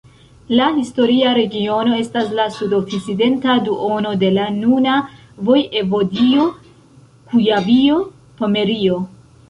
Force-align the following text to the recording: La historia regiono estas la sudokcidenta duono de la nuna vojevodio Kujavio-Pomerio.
La 0.59 0.67
historia 0.77 1.33
regiono 1.39 1.97
estas 2.03 2.31
la 2.39 2.47
sudokcidenta 2.55 3.59
duono 3.69 4.15
de 4.25 4.33
la 4.41 4.49
nuna 4.57 4.97
vojevodio 5.51 6.49
Kujavio-Pomerio. 6.61 8.99